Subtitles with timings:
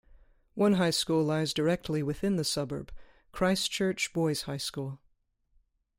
[0.55, 2.91] One high school lies directly within the suburb-
[3.33, 4.99] Christchurch Boys' High School.